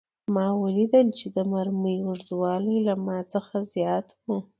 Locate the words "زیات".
3.73-4.07